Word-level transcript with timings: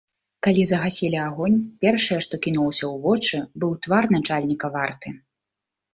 Калі 0.45 0.61
загасілі 0.69 1.17
агонь, 1.25 1.57
першае, 1.85 2.19
што 2.27 2.35
кінулася 2.45 2.85
ў 2.93 2.95
вочы, 3.07 3.37
быў 3.65 3.71
твар 3.87 4.03
начальніка 4.19 4.67
варты. 4.79 5.09